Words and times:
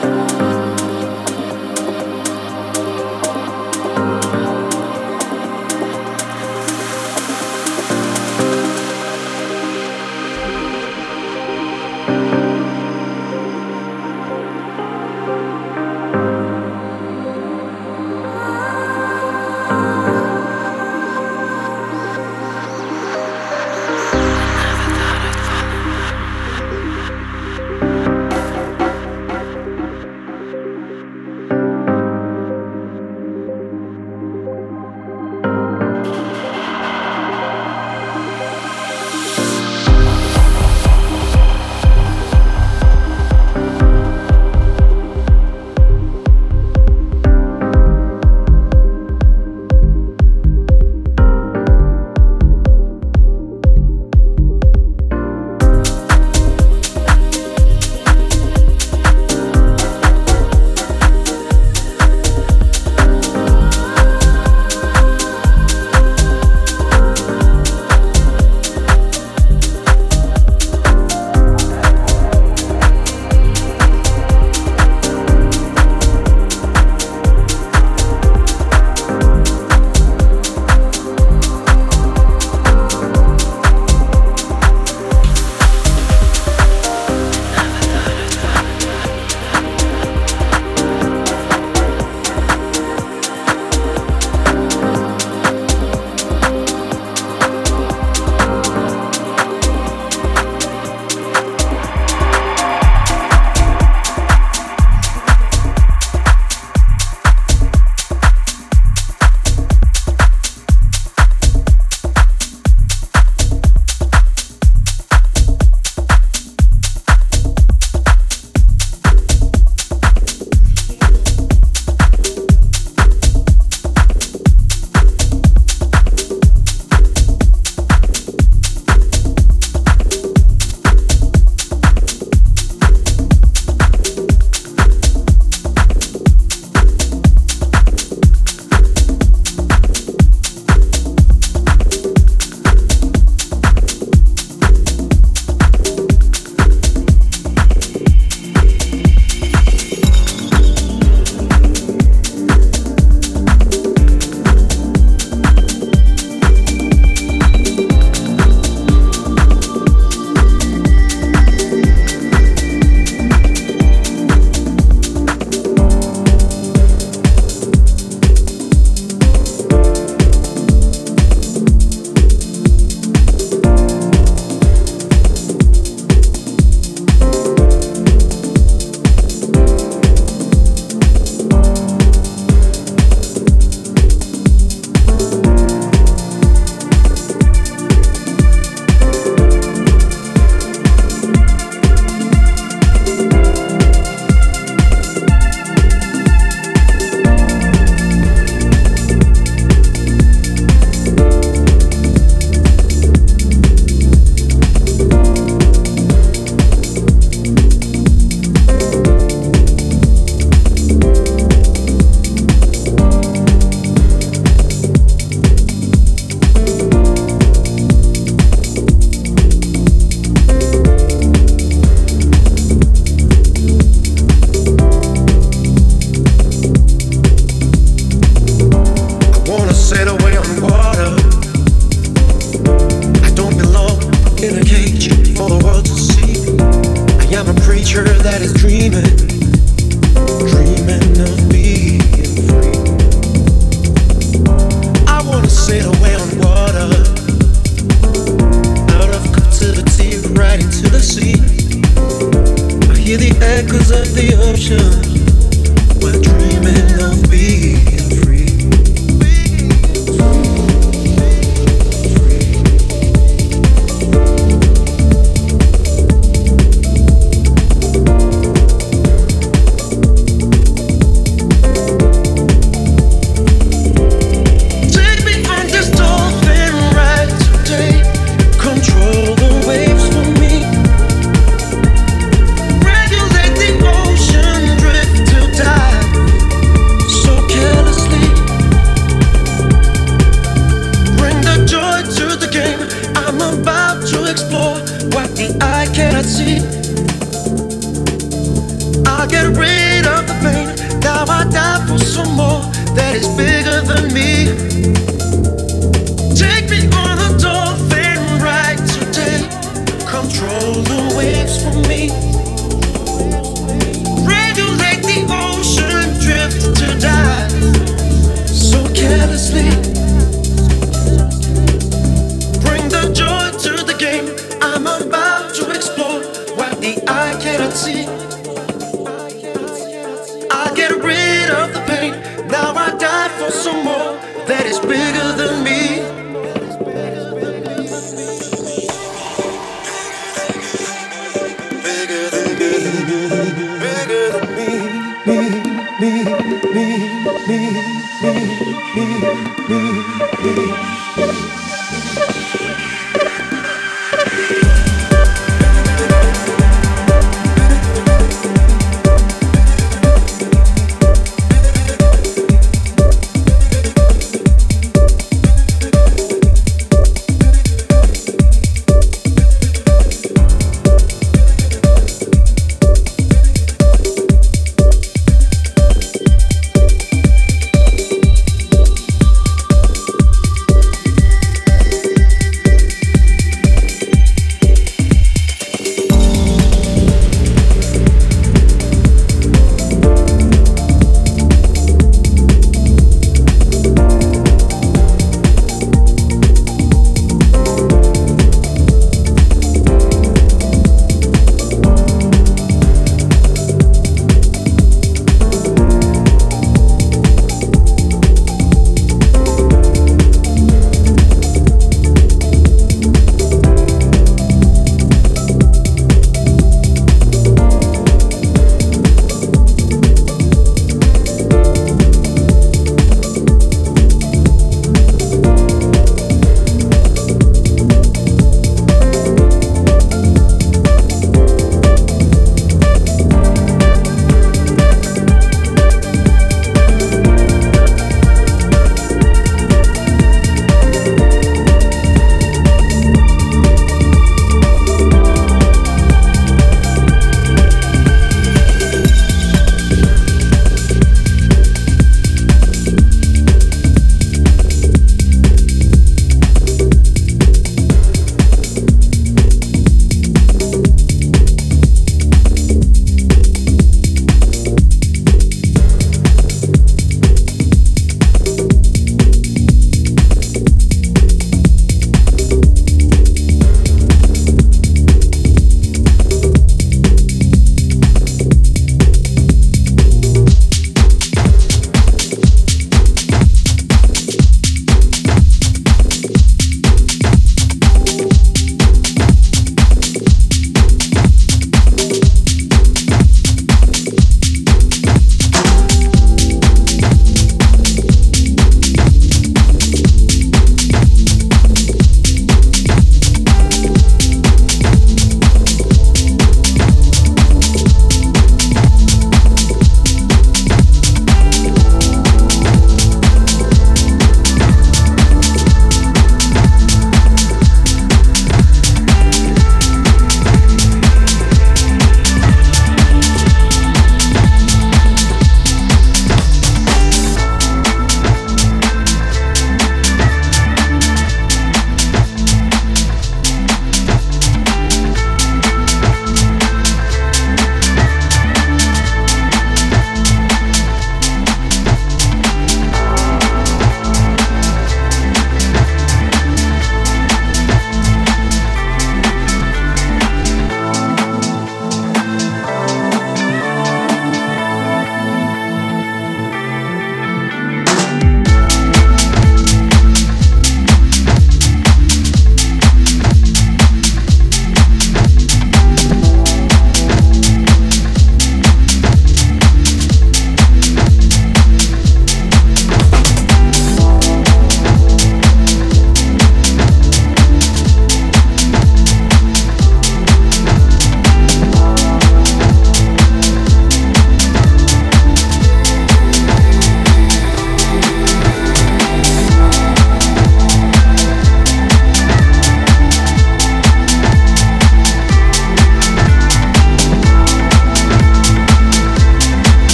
I 0.00 0.38
get 0.38 0.47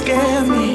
scare 0.00 0.46
me. 0.46 0.69